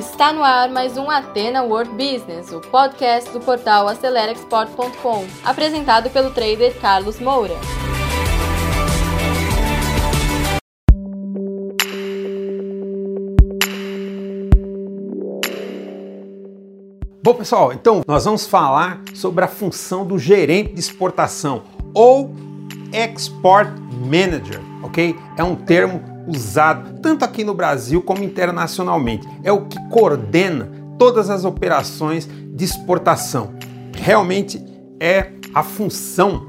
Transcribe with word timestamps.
Está 0.00 0.32
no 0.32 0.42
ar 0.42 0.70
mais 0.70 0.96
um 0.96 1.10
Atena 1.10 1.62
World 1.62 1.90
Business, 1.90 2.50
o 2.52 2.58
podcast 2.58 3.30
do 3.32 3.38
portal 3.38 3.86
AceleraExport.com, 3.86 5.26
apresentado 5.44 6.08
pelo 6.08 6.30
trader 6.30 6.74
Carlos 6.80 7.20
Moura. 7.20 7.52
Bom, 17.22 17.34
pessoal, 17.34 17.70
então 17.70 18.00
nós 18.08 18.24
vamos 18.24 18.46
falar 18.46 19.02
sobre 19.14 19.44
a 19.44 19.48
função 19.48 20.06
do 20.06 20.18
gerente 20.18 20.72
de 20.72 20.80
exportação 20.80 21.64
ou 21.92 22.34
Export 22.90 23.70
Manager, 23.92 24.62
ok? 24.82 25.14
É 25.36 25.44
um 25.44 25.54
termo 25.54 26.02
usado 26.30 27.00
tanto 27.00 27.24
aqui 27.24 27.44
no 27.44 27.54
Brasil 27.54 28.02
como 28.02 28.22
internacionalmente. 28.22 29.26
É 29.42 29.52
o 29.52 29.66
que 29.66 29.78
coordena 29.88 30.70
todas 30.98 31.30
as 31.30 31.44
operações 31.44 32.28
de 32.28 32.64
exportação. 32.64 33.54
Realmente 33.96 34.64
é 34.98 35.32
a 35.54 35.62
função 35.62 36.46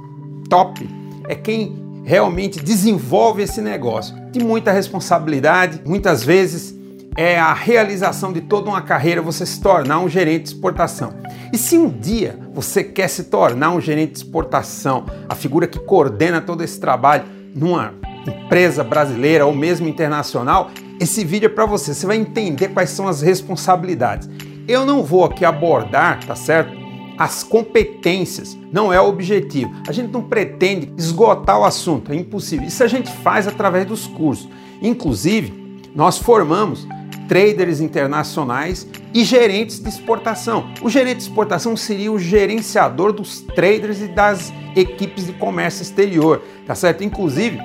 top, 0.50 0.88
é 1.28 1.36
quem 1.36 2.02
realmente 2.04 2.60
desenvolve 2.60 3.44
esse 3.44 3.62
negócio. 3.62 4.16
De 4.32 4.44
muita 4.44 4.72
responsabilidade, 4.72 5.82
muitas 5.86 6.24
vezes 6.24 6.76
é 7.18 7.38
a 7.38 7.54
realização 7.54 8.32
de 8.32 8.42
toda 8.42 8.70
uma 8.70 8.82
carreira 8.82 9.22
você 9.22 9.46
se 9.46 9.60
tornar 9.60 10.00
um 10.00 10.10
gerente 10.10 10.44
de 10.44 10.50
exportação. 10.50 11.14
E 11.52 11.58
se 11.58 11.78
um 11.78 11.90
dia 11.90 12.40
você 12.54 12.84
quer 12.84 13.10
se 13.10 13.26
tornar 13.26 13.72
um 13.72 13.82
gerente 13.82 14.14
de 14.14 14.18
exportação, 14.20 15.06
a 15.28 15.36
figura 15.36 15.68
que 15.68 15.80
coordena 15.80 16.40
todo 16.40 16.64
esse 16.64 16.80
trabalho 16.80 17.26
numa 17.54 17.94
empresa 18.30 18.84
brasileira 18.84 19.46
ou 19.46 19.54
mesmo 19.54 19.88
internacional, 19.88 20.70
esse 21.00 21.26
vídeo 21.26 21.48
é 21.48 21.50
para 21.50 21.66
você. 21.66 21.94
Você 21.94 22.06
vai 22.06 22.18
entender 22.18 22.70
quais 22.70 22.92
são 22.92 23.08
as 23.08 23.22
responsabilidades. 23.22 24.30
Eu 24.68 24.86
não 24.86 25.04
vou 25.04 25.26
aqui 25.26 25.44
abordar, 25.44 26.24
tá 26.26 26.36
certo? 26.36 26.80
As 27.18 27.44
competências 27.44 28.58
não 28.72 28.92
é 28.92 29.00
o 29.02 29.08
objetivo. 29.08 29.72
A 29.88 29.92
gente 29.92 30.12
não 30.12 30.24
pretende 30.24 30.94
esgotar 30.98 31.60
o 31.60 31.66
assunto, 31.66 32.12
é 32.12 32.16
impossível. 32.16 32.68
Isso 32.68 32.84
a 32.84 32.88
gente 32.88 33.12
faz 33.12 33.48
através 33.48 33.86
dos 33.86 34.08
cursos. 34.08 34.48
Inclusive, 34.82 35.80
nós 35.96 36.18
formamos 36.18 36.88
traders 37.28 37.80
internacionais 37.80 38.88
e 39.14 39.24
gerentes 39.24 39.80
de 39.80 39.88
exportação. 39.88 40.70
O 40.82 40.90
gerente 40.90 41.18
de 41.18 41.24
exportação 41.24 41.78
seria 41.78 42.12
o 42.12 42.20
gerenciador 42.20 43.14
dos 43.14 43.42
traders 43.42 44.02
e 44.02 44.08
das 44.08 44.52
equipes 44.76 45.26
de 45.26 45.34
comércio 45.34 45.82
exterior, 45.82 46.42
tá 46.66 46.76
certo? 46.76 47.04
Inclusive, 47.04 47.60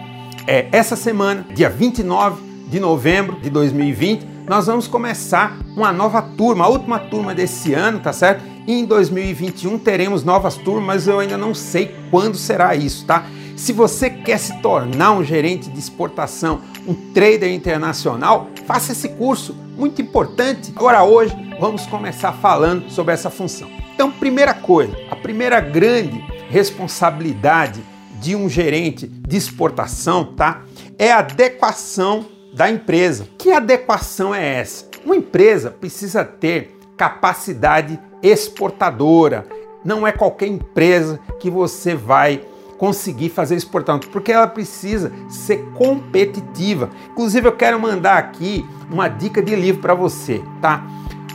é, 0.46 0.68
essa 0.70 0.94
semana, 0.96 1.44
dia 1.54 1.68
29 1.68 2.42
de 2.68 2.78
novembro 2.78 3.40
de 3.40 3.50
2020, 3.50 4.26
nós 4.46 4.66
vamos 4.66 4.86
começar 4.86 5.58
uma 5.76 5.92
nova 5.92 6.22
turma, 6.22 6.64
a 6.64 6.68
última 6.68 6.98
turma 6.98 7.34
desse 7.34 7.74
ano, 7.74 7.98
tá 7.98 8.12
certo? 8.12 8.44
E 8.66 8.72
em 8.72 8.84
2021 8.84 9.78
teremos 9.78 10.22
novas 10.22 10.56
turmas, 10.56 10.84
mas 10.84 11.08
eu 11.08 11.18
ainda 11.18 11.36
não 11.36 11.52
sei 11.52 11.94
quando 12.10 12.36
será 12.36 12.74
isso, 12.74 13.04
tá? 13.04 13.26
Se 13.56 13.72
você 13.72 14.10
quer 14.10 14.38
se 14.38 14.60
tornar 14.60 15.12
um 15.12 15.24
gerente 15.24 15.70
de 15.70 15.78
exportação, 15.78 16.60
um 16.86 16.94
trader 16.94 17.52
internacional, 17.52 18.48
faça 18.66 18.92
esse 18.92 19.08
curso, 19.10 19.56
muito 19.76 20.00
importante. 20.02 20.72
Agora 20.76 21.02
hoje 21.02 21.34
vamos 21.58 21.86
começar 21.86 22.32
falando 22.32 22.90
sobre 22.90 23.14
essa 23.14 23.30
função. 23.30 23.68
Então, 23.94 24.12
primeira 24.12 24.52
coisa, 24.52 24.94
a 25.10 25.16
primeira 25.16 25.58
grande 25.58 26.22
responsabilidade 26.50 27.82
de 28.20 28.36
um 28.36 28.48
gerente 28.48 29.06
de 29.06 29.36
exportação, 29.36 30.24
tá? 30.34 30.62
É 30.98 31.12
a 31.12 31.18
adequação 31.18 32.26
da 32.52 32.70
empresa. 32.70 33.28
Que 33.38 33.52
adequação 33.52 34.34
é 34.34 34.60
essa? 34.60 34.86
Uma 35.04 35.16
empresa 35.16 35.70
precisa 35.70 36.24
ter 36.24 36.78
capacidade 36.96 37.98
exportadora. 38.22 39.46
Não 39.84 40.06
é 40.06 40.12
qualquer 40.12 40.46
empresa 40.46 41.20
que 41.38 41.50
você 41.50 41.94
vai 41.94 42.42
conseguir 42.78 43.30
fazer 43.30 43.56
exportação, 43.56 44.00
porque 44.10 44.32
ela 44.32 44.46
precisa 44.46 45.12
ser 45.28 45.64
competitiva. 45.74 46.90
Inclusive, 47.10 47.48
eu 47.48 47.52
quero 47.52 47.80
mandar 47.80 48.18
aqui 48.18 48.64
uma 48.90 49.08
dica 49.08 49.42
de 49.42 49.54
livro 49.54 49.80
para 49.80 49.94
você, 49.94 50.42
tá? 50.60 50.84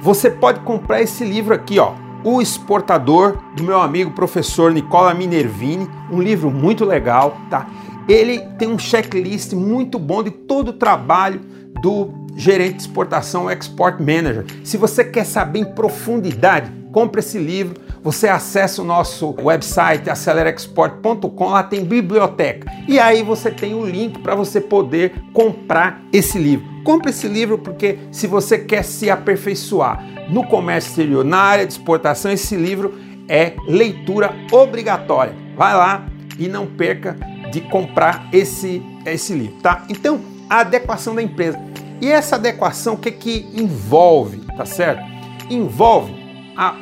Você 0.01 0.29
pode 0.29 0.59
comprar 0.61 1.01
esse 1.01 1.23
livro 1.23 1.53
aqui, 1.53 1.79
ó, 1.79 1.93
o 2.23 2.41
Exportador, 2.41 3.37
do 3.55 3.63
meu 3.63 3.81
amigo 3.81 4.11
professor 4.11 4.71
Nicola 4.71 5.13
Minervini, 5.13 5.89
um 6.11 6.21
livro 6.21 6.51
muito 6.51 6.85
legal, 6.85 7.37
tá? 7.49 7.67
Ele 8.07 8.39
tem 8.57 8.67
um 8.67 8.77
checklist 8.77 9.53
muito 9.53 9.97
bom 9.97 10.21
de 10.21 10.31
todo 10.31 10.69
o 10.69 10.73
trabalho 10.73 11.41
do 11.81 12.09
gerente 12.35 12.75
de 12.75 12.81
exportação 12.81 13.49
Export 13.49 13.99
Manager. 13.99 14.45
Se 14.63 14.77
você 14.77 15.03
quer 15.03 15.25
saber 15.25 15.59
em 15.59 15.65
profundidade, 15.65 16.71
compre 16.91 17.19
esse 17.19 17.37
livro. 17.37 17.79
Você 18.03 18.27
acessa 18.27 18.81
o 18.81 18.85
nosso 18.85 19.35
website 19.39 20.09
acelerexport.com, 20.09 21.49
lá 21.49 21.61
tem 21.61 21.85
biblioteca. 21.85 22.71
E 22.87 22.97
aí 22.97 23.21
você 23.21 23.51
tem 23.51 23.75
o 23.75 23.85
link 23.85 24.19
para 24.19 24.33
você 24.33 24.59
poder 24.59 25.13
comprar 25.31 26.01
esse 26.11 26.39
livro. 26.39 26.65
Compre 26.83 27.11
esse 27.11 27.27
livro 27.27 27.59
porque 27.59 27.99
se 28.11 28.25
você 28.25 28.57
quer 28.57 28.83
se 28.83 29.09
aperfeiçoar 29.09 30.03
no 30.29 30.43
comércio 30.47 30.89
exterior, 30.89 31.23
na 31.23 31.37
área 31.37 31.65
de 31.65 31.73
exportação, 31.73 32.31
esse 32.31 32.55
livro 32.55 32.99
é 33.27 33.53
leitura 33.67 34.33
obrigatória. 34.51 35.35
Vai 35.55 35.75
lá 35.75 36.07
e 36.39 36.47
não 36.47 36.65
perca 36.65 37.15
de 37.51 37.61
comprar 37.61 38.29
esse, 38.33 38.81
esse 39.05 39.33
livro, 39.33 39.57
tá? 39.61 39.85
Então, 39.89 40.21
a 40.49 40.61
adequação 40.61 41.13
da 41.13 41.21
empresa. 41.21 41.59
E 42.01 42.09
essa 42.09 42.35
adequação, 42.35 42.95
o 42.95 42.97
que 42.97 43.11
que 43.11 43.47
envolve, 43.53 44.39
tá 44.57 44.65
certo? 44.65 45.03
Envolve 45.51 46.20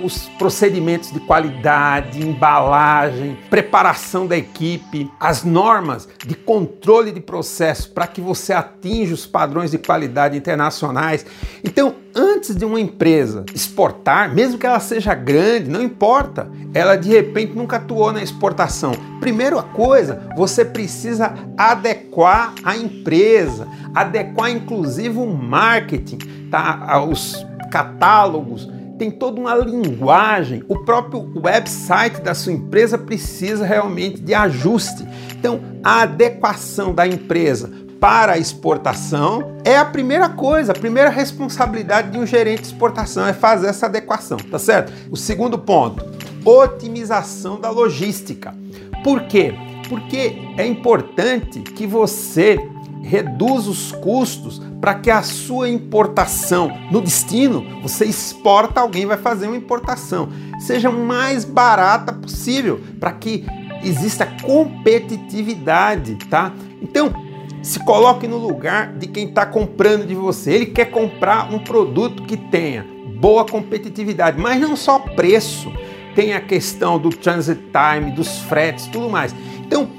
os 0.02 0.28
procedimentos 0.38 1.12
de 1.12 1.20
qualidade, 1.20 2.22
embalagem, 2.22 3.38
preparação 3.50 4.28
da 4.28 4.38
equipe, 4.38 5.10
as 5.20 5.44
normas 5.44 6.08
de 6.26 6.36
controle 6.36 7.12
de 7.12 7.20
processo 7.20 7.92
para 7.92 8.08
que 8.08 8.20
você 8.20 8.54
atinja 8.54 9.14
os 9.14 9.26
padrões 9.26 9.72
de 9.72 9.78
qualidade 9.78 10.38
internacionais. 10.38 11.26
Então, 11.64 11.96
antes 12.16 12.56
de 12.56 12.66
uma 12.66 12.80
empresa 12.80 13.46
exportar, 13.54 14.34
mesmo 14.34 14.58
que 14.58 14.66
ela 14.66 14.80
seja 14.80 15.14
grande, 15.14 15.70
não 15.70 15.82
importa, 15.82 16.50
ela 16.74 16.96
de 16.96 17.10
repente 17.10 17.54
nunca 17.54 17.78
atuou 17.78 18.12
na 18.12 18.22
exportação. 18.22 18.92
Primeira 19.20 19.62
coisa, 19.62 20.28
você 20.36 20.66
precisa 20.66 21.34
adequar 21.58 22.54
a 22.64 22.76
empresa, 22.76 23.68
adequar 23.94 24.52
inclusive 24.52 25.18
o 25.18 25.28
marketing, 25.28 26.18
tá? 26.50 27.04
os 27.04 27.46
catálogos 27.72 28.68
tem 29.00 29.10
toda 29.10 29.40
uma 29.40 29.56
linguagem, 29.56 30.62
o 30.68 30.80
próprio 30.80 31.32
website 31.42 32.20
da 32.20 32.36
sua 32.36 32.52
empresa 32.52 32.98
precisa 32.98 33.66
realmente 33.66 34.22
de 34.22 34.34
ajuste. 34.34 35.08
Então, 35.32 35.62
a 35.82 36.02
adequação 36.02 36.94
da 36.94 37.08
empresa 37.08 37.72
para 37.98 38.34
a 38.34 38.38
exportação 38.38 39.58
é 39.64 39.78
a 39.78 39.86
primeira 39.86 40.28
coisa, 40.28 40.74
a 40.74 40.76
primeira 40.76 41.10
responsabilidade 41.10 42.12
de 42.12 42.18
um 42.18 42.26
gerente 42.26 42.62
de 42.62 42.68
exportação 42.68 43.26
é 43.26 43.34
fazer 43.34 43.68
essa 43.68 43.86
adequação, 43.86 44.38
tá 44.38 44.60
certo? 44.60 44.92
O 45.10 45.16
segundo 45.16 45.58
ponto, 45.58 46.06
otimização 46.44 47.60
da 47.60 47.70
logística. 47.70 48.54
Por 49.02 49.24
quê? 49.24 49.54
Porque 49.88 50.38
é 50.58 50.68
importante 50.68 51.62
que 51.62 51.88
você 51.88 52.60
reduz 53.02 53.68
os 53.68 53.92
custos 53.92 54.62
para 54.80 54.96
que 54.96 55.10
a 55.10 55.22
sua 55.22 55.70
importação 55.70 56.72
no 56.92 57.02
destino, 57.02 57.82
você 57.82 58.06
exporta, 58.06 58.82
alguém 58.82 59.06
vai 59.06 59.18
fazer 59.18 59.48
uma 59.48 59.58
importação, 59.58 60.30
seja 60.60 60.92
mais 60.92 61.44
barata 61.46 62.14
possível, 62.14 62.82
para 63.00 63.12
que 63.12 63.46
exista 63.84 64.26
competitividade, 64.42 66.16
tá? 66.30 66.54
Então, 66.82 67.14
se 67.62 67.80
coloque 67.80 68.28
no 68.28 68.38
lugar 68.38 68.94
de 68.94 69.08
quem 69.08 69.28
está 69.28 69.46
comprando 69.46 70.06
de 70.06 70.16
você. 70.16 70.52
Ele 70.54 70.66
quer 70.68 70.86
comprar 70.86 71.54
um 71.54 71.60
produto 71.60 72.24
que 72.24 72.38
tenha 72.38 72.86
boa 73.20 73.46
competitividade, 73.46 74.40
mas 74.40 74.62
não 74.62 74.76
só 74.76 75.00
preço, 75.00 75.72
tem 76.16 76.34
a 76.34 76.42
questão 76.42 76.98
do 76.98 77.10
transit 77.10 77.60
time, 77.72 78.12
dos 78.12 78.40
fretes, 78.40 78.88
tudo 78.88 79.10
mais. 79.10 79.36
Então, 79.60 79.90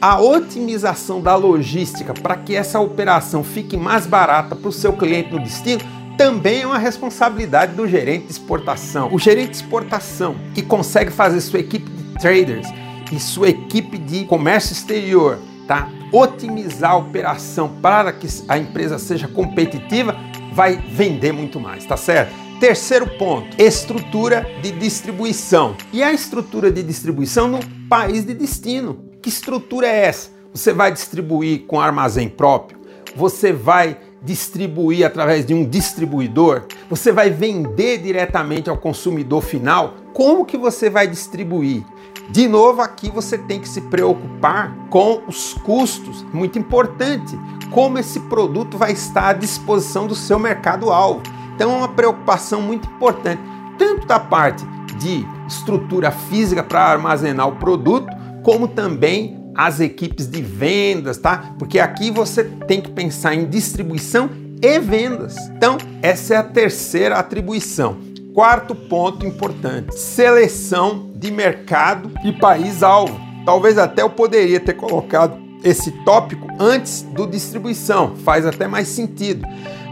a 0.00 0.20
otimização 0.20 1.20
da 1.20 1.34
logística 1.34 2.14
para 2.14 2.36
que 2.36 2.54
essa 2.54 2.78
operação 2.78 3.42
fique 3.42 3.76
mais 3.76 4.06
barata 4.06 4.54
para 4.54 4.68
o 4.68 4.72
seu 4.72 4.92
cliente 4.92 5.32
no 5.32 5.40
destino 5.40 5.80
também 6.16 6.62
é 6.62 6.66
uma 6.66 6.78
responsabilidade 6.78 7.74
do 7.74 7.86
gerente 7.86 8.26
de 8.26 8.32
exportação. 8.32 9.08
O 9.12 9.18
gerente 9.18 9.50
de 9.50 9.56
exportação 9.56 10.36
que 10.54 10.62
consegue 10.62 11.12
fazer 11.12 11.40
sua 11.40 11.60
equipe 11.60 11.88
de 11.88 12.18
traders 12.18 12.68
e 13.12 13.20
sua 13.20 13.48
equipe 13.48 13.96
de 13.96 14.24
comércio 14.24 14.72
exterior, 14.72 15.38
tá? 15.66 15.88
Otimizar 16.12 16.92
a 16.92 16.96
operação 16.96 17.68
para 17.80 18.12
que 18.12 18.26
a 18.48 18.58
empresa 18.58 18.98
seja 18.98 19.28
competitiva, 19.28 20.16
vai 20.52 20.76
vender 20.76 21.32
muito 21.32 21.60
mais, 21.60 21.84
tá 21.84 21.96
certo? 21.96 22.34
Terceiro 22.58 23.06
ponto, 23.16 23.60
estrutura 23.60 24.44
de 24.60 24.72
distribuição. 24.72 25.76
E 25.92 26.02
a 26.02 26.12
estrutura 26.12 26.72
de 26.72 26.82
distribuição 26.82 27.46
no 27.46 27.60
país 27.88 28.24
de 28.24 28.34
destino. 28.34 29.07
Que 29.28 29.34
estrutura 29.34 29.86
é 29.86 30.06
essa? 30.06 30.30
Você 30.54 30.72
vai 30.72 30.90
distribuir 30.90 31.66
com 31.66 31.78
armazém 31.78 32.30
próprio? 32.30 32.78
Você 33.14 33.52
vai 33.52 33.98
distribuir 34.22 35.04
através 35.06 35.44
de 35.44 35.52
um 35.52 35.68
distribuidor? 35.68 36.62
Você 36.88 37.12
vai 37.12 37.28
vender 37.28 37.98
diretamente 37.98 38.70
ao 38.70 38.78
consumidor 38.78 39.42
final? 39.42 39.96
Como 40.14 40.46
que 40.46 40.56
você 40.56 40.88
vai 40.88 41.06
distribuir? 41.06 41.84
De 42.30 42.48
novo, 42.48 42.80
aqui 42.80 43.10
você 43.10 43.36
tem 43.36 43.60
que 43.60 43.68
se 43.68 43.82
preocupar 43.82 44.74
com 44.88 45.20
os 45.28 45.52
custos, 45.52 46.24
muito 46.32 46.58
importante, 46.58 47.38
como 47.70 47.98
esse 47.98 48.20
produto 48.20 48.78
vai 48.78 48.92
estar 48.92 49.28
à 49.28 49.32
disposição 49.34 50.06
do 50.06 50.14
seu 50.14 50.38
mercado-alvo. 50.38 51.20
Então, 51.54 51.70
é 51.70 51.76
uma 51.76 51.88
preocupação 51.88 52.62
muito 52.62 52.88
importante, 52.88 53.42
tanto 53.76 54.06
da 54.06 54.18
parte 54.18 54.64
de 54.98 55.26
estrutura 55.46 56.10
física 56.10 56.62
para 56.62 56.80
armazenar 56.80 57.46
o 57.46 57.56
produto, 57.56 58.08
como 58.42 58.68
também 58.68 59.38
as 59.54 59.80
equipes 59.80 60.28
de 60.28 60.40
vendas, 60.40 61.18
tá? 61.18 61.54
Porque 61.58 61.80
aqui 61.80 62.10
você 62.10 62.44
tem 62.44 62.80
que 62.80 62.90
pensar 62.90 63.34
em 63.34 63.46
distribuição 63.46 64.30
e 64.62 64.78
vendas. 64.78 65.36
Então, 65.56 65.78
essa 66.02 66.34
é 66.34 66.36
a 66.36 66.42
terceira 66.42 67.16
atribuição. 67.16 67.98
Quarto 68.32 68.74
ponto 68.74 69.26
importante: 69.26 69.98
seleção 69.98 71.10
de 71.16 71.30
mercado 71.30 72.12
e 72.24 72.32
país-alvo. 72.32 73.18
Talvez 73.44 73.78
até 73.78 74.02
eu 74.02 74.10
poderia 74.10 74.60
ter 74.60 74.74
colocado 74.74 75.38
esse 75.64 75.90
tópico 76.04 76.46
antes 76.60 77.02
do 77.02 77.26
distribuição, 77.26 78.14
faz 78.16 78.46
até 78.46 78.68
mais 78.68 78.88
sentido. 78.88 79.44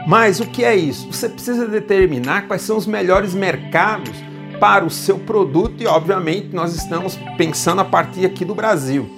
Mas 0.07 0.39
o 0.39 0.47
que 0.47 0.65
é 0.65 0.77
isso? 0.77 1.11
Você 1.13 1.29
precisa 1.29 1.67
determinar 1.67 2.47
quais 2.47 2.63
são 2.63 2.77
os 2.77 2.87
melhores 2.87 3.35
mercados 3.35 4.13
para 4.59 4.85
o 4.85 4.91
seu 4.91 5.19
produto 5.19 5.83
e, 5.83 5.87
obviamente, 5.87 6.55
nós 6.55 6.75
estamos 6.75 7.19
pensando 7.37 7.81
a 7.81 7.85
partir 7.85 8.25
aqui 8.25 8.45
do 8.45 8.55
Brasil. 8.55 9.09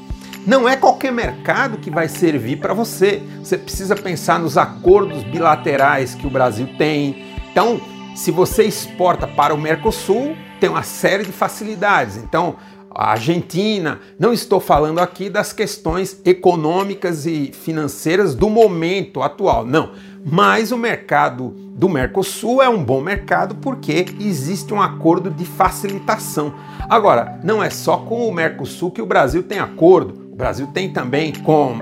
Não 0.47 0.69
é 0.69 0.77
qualquer 0.77 1.13
mercado 1.13 1.79
que 1.79 1.91
vai 1.91 2.09
servir 2.09 2.57
para 2.57 2.73
você. 2.73 3.23
Você 3.43 3.59
precisa 3.59 3.95
pensar 3.95 4.39
nos 4.39 4.57
acordos 4.57 5.23
bilaterais 5.23 6.15
que 6.15 6.27
o 6.27 6.31
Brasil 6.31 6.69
tem. 6.79 7.25
Então, 7.51 7.81
se 8.15 8.31
você 8.31 8.65
exporta 8.65 9.27
para 9.27 9.55
o 9.55 9.59
Mercosul, 9.59 10.35
tem 10.59 10.71
uma 10.71 10.83
série 10.83 11.25
de 11.25 11.33
facilidades. 11.33 12.17
Então, 12.17 12.57
a 12.91 13.13
Argentina, 13.13 14.01
não 14.19 14.33
estou 14.33 14.59
falando 14.59 14.99
aqui 14.99 15.29
das 15.31 15.53
questões 15.53 16.21
econômicas 16.25 17.27
e 17.27 17.53
financeiras 17.53 18.35
do 18.35 18.49
momento 18.49 19.23
atual, 19.23 19.65
não. 19.65 19.93
Mas 20.31 20.73
o 20.73 20.77
mercado 20.77 21.55
do 21.75 21.89
Mercosul 21.89 22.63
é 22.63 22.69
um 22.69 22.83
bom 22.83 23.01
mercado 23.01 23.55
porque 23.57 24.05
existe 24.21 24.75
um 24.75 24.83
acordo 24.83 25.31
de 25.31 25.45
facilitação. 25.45 26.53
Agora, 26.89 27.39
não 27.43 27.63
é 27.63 27.71
só 27.71 27.99
com 27.99 28.29
o 28.29 28.33
Mercosul 28.33 28.91
que 28.91 29.03
o 29.03 29.07
Brasil 29.07 29.43
tem 29.43 29.59
acordo. 29.59 30.29
Brasil 30.39 30.69
tem 30.69 30.93
também 30.93 31.33
com 31.33 31.81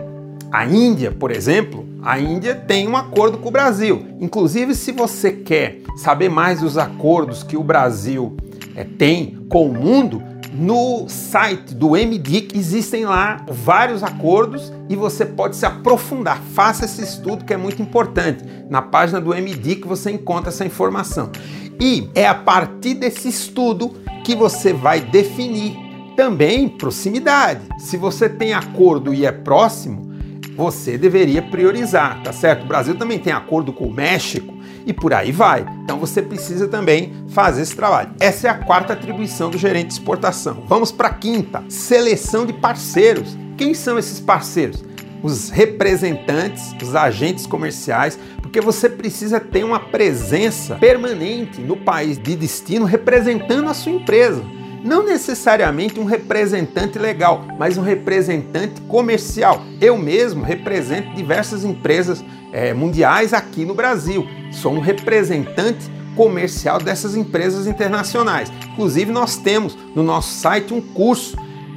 a 0.51 0.65
Índia, 0.65 1.13
por 1.13 1.31
exemplo. 1.31 1.87
A 2.03 2.19
Índia 2.19 2.55
tem 2.55 2.89
um 2.89 2.97
acordo 2.97 3.37
com 3.37 3.49
o 3.49 3.53
Brasil. 3.53 4.07
Inclusive, 4.19 4.75
se 4.75 4.93
você 4.93 5.31
quer 5.31 5.81
saber 5.97 6.31
mais 6.31 6.61
dos 6.61 6.79
acordos 6.79 7.43
que 7.43 7.57
o 7.57 7.63
Brasil 7.63 8.35
é, 8.75 8.83
tem 8.83 9.45
com 9.51 9.69
o 9.69 9.75
mundo, 9.75 10.23
no 10.59 11.07
site 11.09 11.75
do 11.75 11.91
MDIC 11.91 12.57
existem 12.57 13.05
lá 13.05 13.45
vários 13.47 14.03
acordos 14.03 14.73
e 14.89 14.97
você 14.97 15.27
pode 15.27 15.55
se 15.55 15.67
aprofundar. 15.67 16.41
Faça 16.55 16.87
esse 16.87 17.03
estudo 17.03 17.45
que 17.45 17.53
é 17.53 17.57
muito 17.57 17.83
importante. 17.83 18.43
Na 18.71 18.81
página 18.81 19.21
do 19.21 19.31
MDIC 19.31 19.87
você 19.87 20.11
encontra 20.11 20.49
essa 20.49 20.65
informação. 20.65 21.31
E 21.79 22.09
é 22.15 22.27
a 22.27 22.35
partir 22.35 22.95
desse 22.95 23.29
estudo 23.29 23.95
que 24.25 24.35
você 24.35 24.73
vai 24.73 25.01
definir 25.01 25.77
também 26.17 26.69
proximidade. 26.69 27.61
Se 27.79 27.99
você 27.99 28.29
tem 28.29 28.55
acordo 28.55 29.13
e 29.13 29.27
é 29.27 29.33
próximo, 29.33 30.11
você 30.57 30.97
deveria 30.97 31.43
priorizar, 31.43 32.23
tá 32.23 32.33
certo? 32.33 32.65
O 32.65 32.67
Brasil 32.67 32.97
também 32.97 33.19
tem 33.19 33.33
acordo 33.33 33.75
com 33.75 33.85
o 33.85 33.93
México 33.93 34.56
e 34.87 34.93
por 34.93 35.13
aí 35.13 35.33
vai. 35.33 35.67
Então 35.83 35.99
você 35.99 36.23
precisa 36.23 36.69
também 36.69 37.13
fazer 37.29 37.63
esse 37.63 37.75
trabalho. 37.75 38.13
Essa 38.21 38.47
é 38.47 38.51
a 38.51 38.55
quarta 38.55 38.93
atribuição 38.93 39.51
do 39.51 39.59
gerente 39.59 39.89
de 39.89 39.95
exportação. 39.95 40.63
Vamos 40.67 40.93
para 40.93 41.09
a 41.09 41.15
quinta: 41.15 41.65
seleção 41.69 42.47
de 42.47 42.53
parceiros. 42.53 43.37
Quem 43.59 43.75
são 43.75 43.99
esses 43.99 44.21
parceiros? 44.21 44.85
Os 45.23 45.51
representantes, 45.51 46.75
os 46.81 46.95
agentes 46.95 47.47
comerciais, 47.47 48.19
porque 48.41 48.61
você 48.61 48.89
precisa 48.89 49.41
ter 49.41 49.65
uma 49.65 49.81
presença 49.81 50.77
permanente 50.77 51.61
no 51.61 51.77
país 51.77 52.17
de 52.17 52.37
destino 52.37 52.85
representando 52.85 53.69
a 53.69 53.75
sua 53.75 53.93
empresa 53.93 54.45
não 54.87 55.05
necessariamente 55.05 55.99
um 55.99 56.05
representante 56.05 56.99
legal, 56.99 57.45
mas 57.59 57.77
um 57.77 57.83
representante 57.83 58.81
comercial. 58.83 59.63
Eu 59.81 59.99
mesmo 59.99 60.45
represento 60.45 61.13
diversas 61.15 61.65
empresas 61.65 62.25
é, 62.57 62.73
mundiais 62.73 63.35
aqui 63.35 63.67
no 63.67 63.75
Brasil. 63.75 64.27
Sou 64.51 64.73
um 64.73 64.81
representante 64.81 65.91
comercial 66.17 66.79
dessas 66.79 67.15
empresas 67.15 67.67
internacionais. 67.67 68.51
Inclusive, 68.73 69.13
nós 69.13 69.37
temos 69.37 69.77
no 69.95 70.03
nosso 70.03 70.33
site 70.33 70.73
um 70.73 70.81
curso 70.81 71.37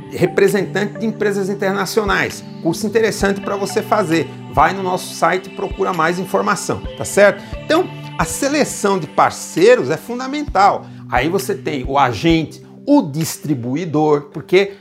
representante 0.10 0.98
de 0.98 1.06
empresas 1.06 1.50
internacionais. 1.50 2.42
Curso 2.64 2.88
interessante 2.88 3.42
para 3.42 3.58
você 3.58 3.82
fazer. 3.82 4.30
Vai 4.54 4.74
no 4.74 4.82
nosso 4.82 5.14
site 5.14 5.48
e 5.48 5.50
procura 5.50 5.92
mais 5.92 6.18
informação, 6.18 6.82
tá 6.98 7.04
certo? 7.04 7.44
Então, 7.66 7.86
a 8.18 8.24
seleção 8.24 8.98
de 8.98 9.06
parceiros 9.06 9.90
é 9.90 9.98
fundamental. 9.98 10.86
Aí 11.12 11.28
você 11.28 11.56
tem 11.56 11.84
o 11.86 12.00
agente, 12.00 12.66
o 12.88 13.02
distribuidor, 13.02 14.30
porque 14.32 14.76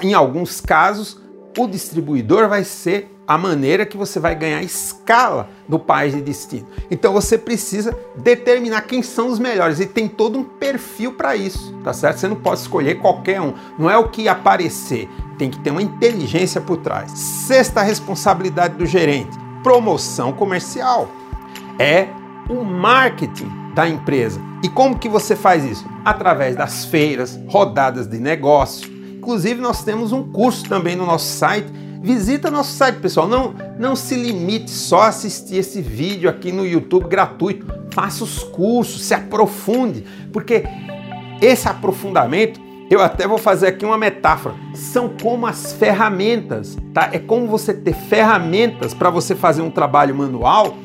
em 0.00 0.14
alguns 0.14 0.60
casos 0.60 1.20
o 1.58 1.66
distribuidor 1.66 2.48
vai 2.48 2.62
ser 2.62 3.10
a 3.30 3.38
maneira 3.38 3.86
que 3.86 3.96
você 3.96 4.18
vai 4.18 4.34
ganhar 4.34 4.60
escala 4.60 5.48
no 5.68 5.78
país 5.78 6.12
de 6.12 6.20
destino. 6.20 6.66
Então 6.90 7.12
você 7.12 7.38
precisa 7.38 7.96
determinar 8.16 8.80
quem 8.80 9.04
são 9.04 9.28
os 9.28 9.38
melhores 9.38 9.78
e 9.78 9.86
tem 9.86 10.08
todo 10.08 10.36
um 10.36 10.42
perfil 10.42 11.12
para 11.12 11.36
isso, 11.36 11.72
tá 11.84 11.92
certo? 11.92 12.18
Você 12.18 12.26
não 12.26 12.34
pode 12.34 12.58
escolher 12.58 12.98
qualquer 12.98 13.40
um, 13.40 13.54
não 13.78 13.88
é 13.88 13.96
o 13.96 14.08
que 14.08 14.26
aparecer, 14.26 15.08
tem 15.38 15.48
que 15.48 15.60
ter 15.60 15.70
uma 15.70 15.80
inteligência 15.80 16.60
por 16.60 16.78
trás. 16.78 17.12
Sexta 17.12 17.82
responsabilidade 17.82 18.74
do 18.74 18.84
gerente: 18.84 19.38
promoção 19.62 20.32
comercial. 20.32 21.08
É 21.78 22.08
o 22.48 22.64
marketing 22.64 23.48
da 23.76 23.88
empresa. 23.88 24.40
E 24.60 24.68
como 24.68 24.98
que 24.98 25.08
você 25.08 25.36
faz 25.36 25.64
isso? 25.64 25.86
Através 26.04 26.56
das 26.56 26.84
feiras, 26.84 27.38
rodadas 27.46 28.08
de 28.08 28.18
negócio. 28.18 28.90
Inclusive 29.18 29.60
nós 29.60 29.84
temos 29.84 30.10
um 30.10 30.24
curso 30.32 30.68
também 30.68 30.96
no 30.96 31.06
nosso 31.06 31.26
site. 31.26 31.89
Visita 32.02 32.50
nosso 32.50 32.72
site, 32.72 32.96
pessoal. 32.96 33.28
Não, 33.28 33.54
não 33.78 33.94
se 33.94 34.14
limite 34.14 34.70
só 34.70 35.02
a 35.02 35.08
assistir 35.08 35.56
esse 35.56 35.82
vídeo 35.82 36.30
aqui 36.30 36.50
no 36.50 36.66
YouTube 36.66 37.08
gratuito. 37.08 37.66
Faça 37.92 38.24
os 38.24 38.42
cursos, 38.42 39.02
se 39.02 39.12
aprofunde, 39.12 40.04
porque 40.32 40.64
esse 41.42 41.68
aprofundamento 41.68 42.60
eu 42.90 43.02
até 43.02 43.28
vou 43.28 43.38
fazer 43.38 43.68
aqui 43.68 43.84
uma 43.84 43.98
metáfora. 43.98 44.54
São 44.74 45.10
como 45.22 45.46
as 45.46 45.72
ferramentas, 45.74 46.76
tá? 46.94 47.10
É 47.12 47.18
como 47.18 47.46
você 47.46 47.74
ter 47.74 47.94
ferramentas 47.94 48.94
para 48.94 49.10
você 49.10 49.34
fazer 49.34 49.62
um 49.62 49.70
trabalho 49.70 50.14
manual. 50.14 50.76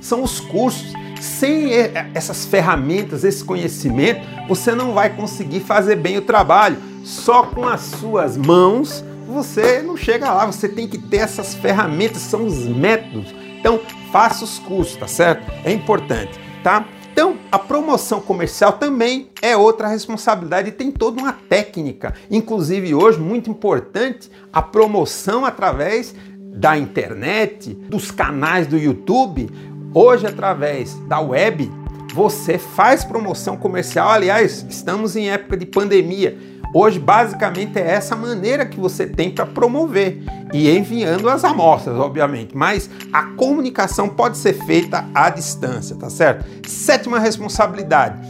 São 0.00 0.22
os 0.22 0.40
cursos. 0.40 0.94
Sem 1.20 1.70
essas 2.14 2.46
ferramentas, 2.46 3.24
esse 3.24 3.44
conhecimento, 3.44 4.26
você 4.48 4.74
não 4.74 4.94
vai 4.94 5.10
conseguir 5.10 5.60
fazer 5.60 5.96
bem 5.96 6.16
o 6.16 6.22
trabalho. 6.22 6.78
Só 7.04 7.42
com 7.42 7.68
as 7.68 7.80
suas 7.80 8.38
mãos 8.38 9.04
você 9.30 9.82
não 9.82 9.96
chega 9.96 10.32
lá, 10.32 10.46
você 10.46 10.68
tem 10.68 10.86
que 10.86 10.98
ter 10.98 11.18
essas 11.18 11.54
ferramentas, 11.54 12.22
são 12.22 12.46
os 12.46 12.66
métodos. 12.66 13.34
Então, 13.58 13.80
faça 14.10 14.44
os 14.44 14.58
cursos, 14.58 14.96
tá 14.96 15.06
certo? 15.06 15.50
É 15.64 15.72
importante, 15.72 16.38
tá? 16.62 16.84
Então, 17.12 17.36
a 17.50 17.58
promoção 17.58 18.20
comercial 18.20 18.72
também 18.72 19.28
é 19.42 19.56
outra 19.56 19.88
responsabilidade 19.88 20.68
e 20.68 20.72
tem 20.72 20.90
toda 20.90 21.20
uma 21.20 21.32
técnica. 21.32 22.14
Inclusive, 22.30 22.94
hoje, 22.94 23.18
muito 23.18 23.50
importante, 23.50 24.30
a 24.52 24.62
promoção 24.62 25.44
através 25.44 26.14
da 26.52 26.76
internet, 26.76 27.74
dos 27.74 28.10
canais 28.10 28.66
do 28.66 28.76
YouTube, 28.76 29.50
Hoje, 29.92 30.24
através 30.24 30.94
da 31.08 31.18
web, 31.18 31.68
você 32.14 32.58
faz 32.58 33.04
promoção 33.04 33.56
comercial. 33.56 34.08
Aliás, 34.08 34.64
estamos 34.68 35.16
em 35.16 35.30
época 35.30 35.56
de 35.56 35.66
pandemia. 35.66 36.38
Hoje, 36.72 37.00
basicamente, 37.00 37.78
é 37.78 37.90
essa 37.90 38.14
maneira 38.14 38.64
que 38.64 38.78
você 38.78 39.06
tem 39.06 39.30
para 39.30 39.44
promover 39.44 40.22
e 40.52 40.70
enviando 40.70 41.28
as 41.28 41.42
amostras, 41.42 41.96
obviamente. 41.96 42.56
Mas 42.56 42.88
a 43.12 43.24
comunicação 43.24 44.08
pode 44.08 44.38
ser 44.38 44.52
feita 44.52 45.04
à 45.12 45.30
distância, 45.30 45.96
tá 45.96 46.08
certo? 46.08 46.46
Sétima 46.68 47.18
responsabilidade: 47.18 48.20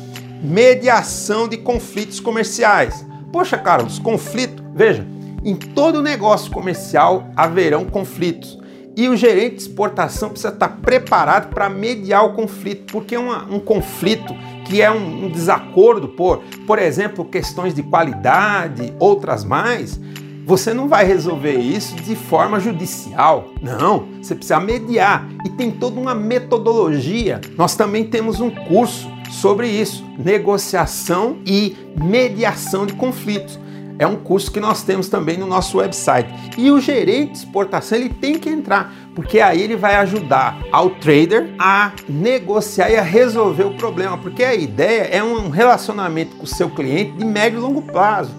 mediação 0.42 1.46
de 1.46 1.58
conflitos 1.58 2.18
comerciais. 2.18 3.04
Poxa, 3.30 3.58
Carlos, 3.58 3.98
conflito. 3.98 4.64
Veja, 4.74 5.06
em 5.44 5.54
todo 5.54 6.02
negócio 6.02 6.50
comercial 6.50 7.28
haverão 7.36 7.84
conflitos. 7.84 8.58
E 8.96 9.08
o 9.08 9.16
gerente 9.16 9.56
de 9.56 9.62
exportação 9.62 10.30
precisa 10.30 10.52
estar 10.52 10.68
preparado 10.68 11.50
para 11.50 11.68
mediar 11.68 12.24
o 12.24 12.32
conflito, 12.32 12.92
porque 12.92 13.16
uma, 13.16 13.44
um 13.44 13.60
conflito 13.60 14.34
que 14.64 14.80
é 14.82 14.90
um, 14.90 15.26
um 15.26 15.28
desacordo 15.28 16.08
por, 16.08 16.42
por 16.66 16.78
exemplo, 16.78 17.24
questões 17.24 17.74
de 17.74 17.82
qualidade, 17.82 18.92
outras 18.98 19.44
mais, 19.44 20.00
você 20.44 20.74
não 20.74 20.88
vai 20.88 21.04
resolver 21.04 21.54
isso 21.54 21.94
de 21.96 22.16
forma 22.16 22.58
judicial. 22.58 23.52
Não, 23.62 24.08
você 24.20 24.34
precisa 24.34 24.58
mediar 24.58 25.28
e 25.44 25.50
tem 25.50 25.70
toda 25.70 26.00
uma 26.00 26.14
metodologia. 26.14 27.40
Nós 27.56 27.76
também 27.76 28.04
temos 28.04 28.40
um 28.40 28.50
curso 28.50 29.08
sobre 29.30 29.68
isso, 29.68 30.04
negociação 30.18 31.38
e 31.46 31.76
mediação 31.96 32.84
de 32.84 32.94
conflitos. 32.94 33.58
É 34.00 34.06
um 34.06 34.16
curso 34.16 34.50
que 34.50 34.58
nós 34.58 34.82
temos 34.82 35.10
também 35.10 35.36
no 35.36 35.46
nosso 35.46 35.76
website. 35.76 36.32
E 36.56 36.70
o 36.70 36.80
gerente 36.80 37.32
de 37.32 37.38
exportação 37.40 37.98
ele 37.98 38.08
tem 38.08 38.38
que 38.38 38.48
entrar, 38.48 38.90
porque 39.14 39.40
aí 39.40 39.60
ele 39.60 39.76
vai 39.76 39.96
ajudar 39.96 40.58
ao 40.72 40.88
trader 40.88 41.54
a 41.58 41.92
negociar 42.08 42.90
e 42.90 42.96
a 42.96 43.02
resolver 43.02 43.64
o 43.64 43.74
problema, 43.74 44.16
porque 44.16 44.42
a 44.42 44.54
ideia 44.54 45.02
é 45.02 45.22
um 45.22 45.50
relacionamento 45.50 46.34
com 46.36 46.44
o 46.44 46.46
seu 46.46 46.70
cliente 46.70 47.12
de 47.12 47.26
médio 47.26 47.58
e 47.58 47.60
longo 47.60 47.82
prazo. 47.82 48.34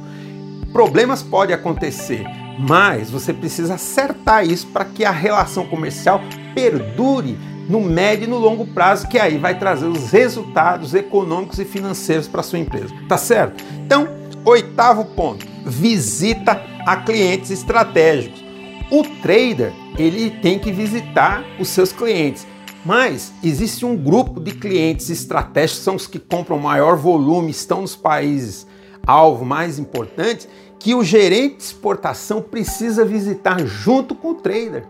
Problemas 0.73 1.21
podem 1.21 1.53
acontecer, 1.53 2.25
mas 2.57 3.11
você 3.11 3.31
precisa 3.31 3.75
acertar 3.75 4.43
isso 4.43 4.65
para 4.65 4.83
que 4.83 5.05
a 5.05 5.11
relação 5.11 5.67
comercial 5.67 6.21
perdure 6.55 7.37
no 7.69 7.81
médio 7.81 8.23
e 8.23 8.27
no 8.27 8.39
longo 8.39 8.65
prazo, 8.65 9.07
que 9.07 9.19
aí 9.19 9.37
vai 9.37 9.59
trazer 9.59 9.85
os 9.85 10.09
resultados 10.09 10.95
econômicos 10.95 11.59
e 11.59 11.65
financeiros 11.65 12.27
para 12.27 12.41
sua 12.41 12.57
empresa. 12.57 12.91
Tá 13.07 13.15
certo? 13.15 13.63
Então, 13.85 14.07
oitavo 14.43 15.05
ponto 15.05 15.50
visita 15.65 16.63
a 16.85 16.97
clientes 16.97 17.51
estratégicos. 17.51 18.43
O 18.91 19.03
trader, 19.21 19.71
ele 19.97 20.29
tem 20.29 20.59
que 20.59 20.71
visitar 20.71 21.43
os 21.59 21.69
seus 21.69 21.91
clientes. 21.91 22.45
Mas 22.85 23.31
existe 23.43 23.85
um 23.85 23.95
grupo 23.95 24.39
de 24.39 24.51
clientes 24.51 25.09
estratégicos, 25.09 25.83
são 25.83 25.95
os 25.95 26.07
que 26.07 26.17
compram 26.17 26.57
maior 26.57 26.97
volume, 26.97 27.51
estão 27.51 27.81
nos 27.81 27.95
países 27.95 28.65
alvo 29.05 29.45
mais 29.45 29.77
importantes, 29.77 30.47
que 30.79 30.95
o 30.95 31.03
gerente 31.03 31.57
de 31.57 31.63
exportação 31.63 32.41
precisa 32.41 33.05
visitar 33.05 33.65
junto 33.65 34.15
com 34.15 34.31
o 34.31 34.35
trader. 34.35 34.85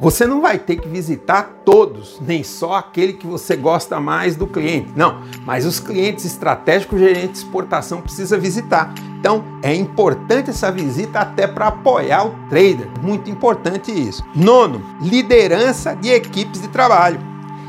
Você 0.00 0.28
não 0.28 0.40
vai 0.40 0.60
ter 0.60 0.76
que 0.76 0.88
visitar 0.88 1.62
todos, 1.64 2.20
nem 2.20 2.44
só 2.44 2.74
aquele 2.74 3.14
que 3.14 3.26
você 3.26 3.56
gosta 3.56 3.98
mais 3.98 4.36
do 4.36 4.46
cliente. 4.46 4.92
Não, 4.94 5.22
mas 5.44 5.66
os 5.66 5.80
clientes 5.80 6.24
estratégicos 6.24 7.00
gerente 7.00 7.32
de 7.32 7.38
exportação 7.38 8.00
precisa 8.00 8.38
visitar. 8.38 8.94
Então, 9.18 9.44
é 9.60 9.74
importante 9.74 10.50
essa 10.50 10.70
visita 10.70 11.18
até 11.18 11.48
para 11.48 11.66
apoiar 11.66 12.24
o 12.24 12.48
trader. 12.48 12.88
Muito 13.02 13.28
importante 13.28 13.90
isso. 13.90 14.24
Nono, 14.36 14.80
liderança 15.02 15.96
de 15.96 16.10
equipes 16.10 16.62
de 16.62 16.68
trabalho. 16.68 17.18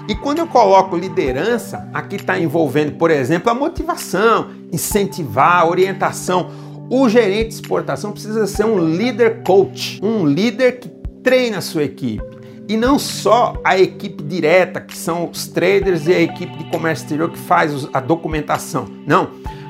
E 0.07 0.13
quando 0.13 0.37
eu 0.37 0.45
coloco 0.45 0.95
liderança, 0.95 1.89
aqui 1.91 2.17
está 2.17 2.39
envolvendo, 2.39 2.95
por 2.95 3.09
exemplo, 3.09 3.49
a 3.49 3.55
motivação, 3.55 4.51
incentivar, 4.71 5.67
orientação. 5.67 6.51
O 6.91 7.09
gerente 7.09 7.49
de 7.49 7.53
exportação 7.55 8.11
precisa 8.11 8.45
ser 8.45 8.65
um 8.65 8.77
líder 8.77 9.41
coach, 9.43 9.99
um 10.03 10.25
líder 10.25 10.79
que 10.79 10.98
treina 11.29 11.59
a 11.59 11.61
sua 11.61 11.83
equipe. 11.83 12.23
E 12.67 12.75
não 12.75 12.97
só 12.97 13.53
a 13.63 13.77
equipe 13.77 14.23
direta, 14.23 14.81
que 14.81 14.97
são 14.97 15.29
os 15.29 15.47
traders 15.47 16.07
e 16.07 16.13
a 16.13 16.19
equipe 16.19 16.57
de 16.57 16.63
comércio 16.71 17.03
exterior 17.03 17.29
que 17.29 17.37
faz 17.37 17.87
a 17.93 17.99
documentação. 17.99 18.87
Não. 19.05 19.29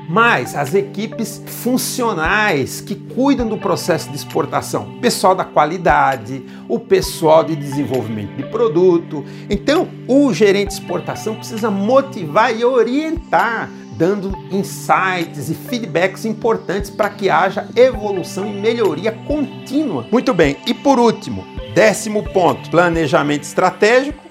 Mas 0.10 0.56
as 0.56 0.74
equipes 0.74 1.44
funcionais 1.46 2.80
que 2.80 2.96
cuidam 2.96 3.46
do 3.46 3.58
processo 3.58 4.10
de 4.10 4.16
exportação, 4.16 5.00
pessoal 5.02 5.36
da 5.36 5.44
qualidade, 5.44 6.42
o 6.70 6.80
pessoal 6.80 7.44
de 7.44 7.58
desenvolvimento 7.58 8.38
de 8.38 8.44
produto. 8.44 9.26
Então, 9.50 9.90
o 10.08 10.34
gerente 10.34 10.70
de 10.70 10.74
exportação 10.76 11.36
precisa 11.36 11.70
motivar 11.70 12.58
e 12.58 12.64
orientar 12.64 13.70
dando 14.00 14.34
insights 14.50 15.50
e 15.50 15.54
feedbacks 15.54 16.24
importantes 16.24 16.90
para 16.90 17.10
que 17.10 17.30
haja 17.30 17.68
evolução 17.76 18.48
e 18.48 18.54
melhoria 18.54 19.12
contínua. 19.12 20.08
Muito 20.10 20.34
bem, 20.34 20.56
e 20.66 20.74
por 20.74 20.98
último, 20.98 21.46
décimo 21.76 22.24
ponto: 22.32 22.72
planejamento 22.72 23.44
estratégico 23.44 24.24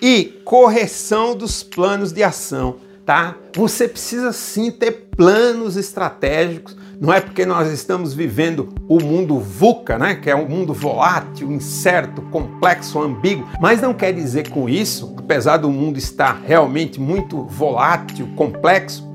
e 0.00 0.40
correção 0.42 1.36
dos 1.36 1.62
planos 1.62 2.12
de 2.12 2.22
ação. 2.22 2.76
Tá? 3.04 3.36
Você 3.54 3.86
precisa 3.86 4.32
sim 4.32 4.70
ter 4.70 5.08
planos 5.16 5.76
estratégicos. 5.76 6.74
Não 7.00 7.12
é 7.12 7.20
porque 7.20 7.46
nós 7.46 7.70
estamos 7.70 8.12
vivendo 8.12 8.74
o 8.88 9.00
mundo 9.00 9.38
VUCA, 9.38 9.96
né? 9.96 10.16
que 10.16 10.28
é 10.28 10.34
um 10.34 10.48
mundo 10.48 10.74
volátil, 10.74 11.52
incerto, 11.52 12.22
complexo, 12.22 13.00
ambíguo, 13.00 13.46
mas 13.60 13.80
não 13.80 13.94
quer 13.94 14.12
dizer 14.12 14.50
com 14.50 14.68
isso, 14.68 15.14
apesar 15.16 15.58
do 15.58 15.70
mundo 15.70 15.96
estar 15.96 16.42
realmente 16.44 17.00
muito 17.00 17.44
volátil, 17.44 18.28
complexo, 18.34 19.06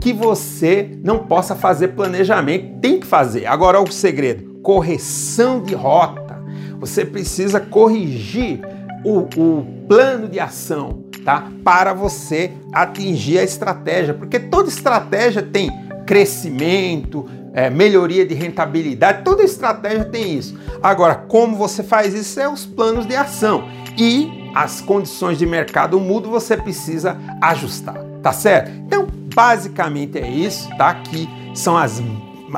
que 0.00 0.12
você 0.12 0.98
não 1.04 1.20
possa 1.20 1.54
fazer 1.54 1.88
planejamento. 1.88 2.80
Tem 2.80 2.98
que 2.98 3.06
fazer. 3.06 3.46
Agora, 3.46 3.80
o 3.80 3.92
segredo: 3.92 4.54
correção 4.60 5.62
de 5.62 5.74
rota. 5.74 6.42
Você 6.80 7.04
precisa 7.04 7.60
corrigir 7.60 8.60
o, 9.04 9.28
o 9.36 9.66
plano 9.86 10.28
de 10.28 10.40
ação 10.40 11.04
tá? 11.24 11.48
para 11.62 11.92
você 11.92 12.50
atingir 12.72 13.38
a 13.38 13.44
estratégia, 13.44 14.14
porque 14.14 14.40
toda 14.40 14.68
estratégia 14.68 15.42
tem 15.42 15.70
crescimento, 16.10 17.24
é, 17.54 17.70
melhoria 17.70 18.26
de 18.26 18.34
rentabilidade, 18.34 19.22
toda 19.22 19.44
estratégia 19.44 20.04
tem 20.06 20.36
isso. 20.36 20.58
Agora, 20.82 21.14
como 21.14 21.54
você 21.54 21.84
faz 21.84 22.14
isso 22.14 22.40
é 22.40 22.48
os 22.48 22.66
planos 22.66 23.06
de 23.06 23.14
ação 23.14 23.68
e 23.96 24.50
as 24.52 24.80
condições 24.80 25.38
de 25.38 25.46
mercado 25.46 26.00
mudam, 26.00 26.32
você 26.32 26.56
precisa 26.56 27.16
ajustar, 27.40 27.94
tá 28.20 28.32
certo? 28.32 28.72
Então, 28.84 29.06
basicamente 29.32 30.18
é 30.18 30.28
isso, 30.28 30.68
tá? 30.76 30.92
Que 30.94 31.28
são 31.54 31.76
as, 31.76 32.02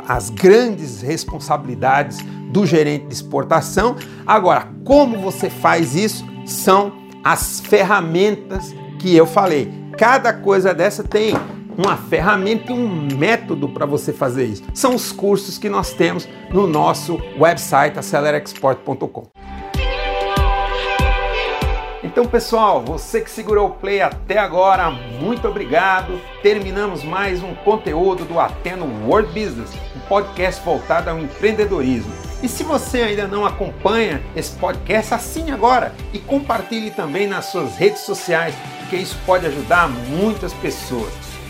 as 0.08 0.30
grandes 0.30 1.02
responsabilidades 1.02 2.20
do 2.50 2.64
gerente 2.64 3.04
de 3.04 3.12
exportação. 3.12 3.96
Agora, 4.26 4.66
como 4.82 5.18
você 5.18 5.50
faz 5.50 5.94
isso 5.94 6.24
são 6.46 6.90
as 7.22 7.60
ferramentas 7.60 8.74
que 8.98 9.14
eu 9.14 9.26
falei. 9.26 9.70
Cada 9.98 10.32
coisa 10.32 10.72
dessa 10.72 11.04
tem 11.04 11.34
uma 11.84 11.96
ferramenta 11.96 12.70
e 12.70 12.74
um 12.74 13.08
método 13.18 13.68
para 13.68 13.84
você 13.84 14.12
fazer 14.12 14.44
isso. 14.44 14.62
São 14.72 14.94
os 14.94 15.10
cursos 15.10 15.58
que 15.58 15.68
nós 15.68 15.92
temos 15.92 16.28
no 16.50 16.66
nosso 16.66 17.20
website 17.38 17.98
acelerexport.com. 17.98 19.26
Então, 22.04 22.26
pessoal, 22.26 22.82
você 22.84 23.20
que 23.20 23.30
segurou 23.30 23.68
o 23.68 23.70
play 23.70 24.00
até 24.00 24.38
agora, 24.38 24.90
muito 24.90 25.48
obrigado. 25.48 26.20
Terminamos 26.42 27.02
mais 27.02 27.42
um 27.42 27.54
conteúdo 27.54 28.24
do 28.24 28.38
Ateno 28.38 28.86
World 29.06 29.28
Business, 29.28 29.70
um 29.96 30.00
podcast 30.08 30.62
voltado 30.64 31.10
ao 31.10 31.18
empreendedorismo. 31.18 32.12
E 32.42 32.48
se 32.48 32.64
você 32.64 33.02
ainda 33.02 33.26
não 33.26 33.46
acompanha 33.46 34.20
esse 34.36 34.52
podcast, 34.56 35.14
assine 35.14 35.52
agora 35.52 35.94
e 36.12 36.18
compartilhe 36.18 36.90
também 36.90 37.26
nas 37.26 37.46
suas 37.46 37.76
redes 37.76 38.02
sociais, 38.02 38.54
porque 38.80 38.96
isso 38.96 39.16
pode 39.24 39.46
ajudar 39.46 39.88
muitas 39.88 40.52
pessoas. 40.54 41.31